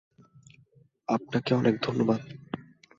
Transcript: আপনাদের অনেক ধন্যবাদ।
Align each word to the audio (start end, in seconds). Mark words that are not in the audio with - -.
আপনাদের 1.09 1.53
অনেক 1.57 1.75
ধন্যবাদ। 1.81 2.21